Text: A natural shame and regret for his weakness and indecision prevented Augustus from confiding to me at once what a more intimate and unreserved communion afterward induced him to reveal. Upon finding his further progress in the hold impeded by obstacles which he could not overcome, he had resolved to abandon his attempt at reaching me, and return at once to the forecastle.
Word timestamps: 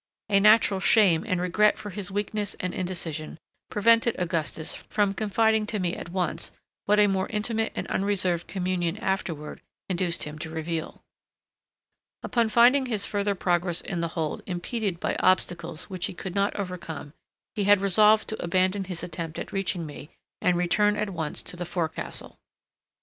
A 0.29 0.39
natural 0.39 0.79
shame 0.79 1.23
and 1.27 1.39
regret 1.39 1.77
for 1.77 1.91
his 1.91 2.09
weakness 2.09 2.55
and 2.59 2.73
indecision 2.73 3.37
prevented 3.69 4.15
Augustus 4.17 4.73
from 4.73 5.13
confiding 5.13 5.67
to 5.67 5.77
me 5.79 5.95
at 5.95 6.09
once 6.09 6.51
what 6.85 6.97
a 6.97 7.05
more 7.05 7.29
intimate 7.29 7.71
and 7.75 7.85
unreserved 7.85 8.47
communion 8.47 8.97
afterward 8.97 9.61
induced 9.87 10.23
him 10.23 10.39
to 10.39 10.49
reveal. 10.49 11.03
Upon 12.23 12.49
finding 12.49 12.87
his 12.87 13.05
further 13.05 13.35
progress 13.35 13.79
in 13.79 14.01
the 14.01 14.07
hold 14.17 14.41
impeded 14.47 14.99
by 14.99 15.13
obstacles 15.19 15.83
which 15.83 16.07
he 16.07 16.15
could 16.15 16.33
not 16.33 16.55
overcome, 16.55 17.13
he 17.53 17.65
had 17.65 17.79
resolved 17.79 18.27
to 18.29 18.43
abandon 18.43 18.85
his 18.85 19.03
attempt 19.03 19.37
at 19.37 19.51
reaching 19.53 19.85
me, 19.85 20.09
and 20.41 20.57
return 20.57 20.95
at 20.95 21.11
once 21.11 21.43
to 21.43 21.55
the 21.55 21.63
forecastle. 21.63 22.39